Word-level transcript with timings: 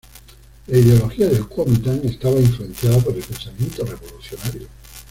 La 0.65 0.79
ideología 0.79 1.27
del 1.29 1.45
Kuomintang 1.47 2.01
estaba 2.05 2.39
influenciada 2.39 2.97
por 3.03 3.15
el 3.15 3.21
pensamiento 3.21 3.85
revolucionario. 3.85 4.67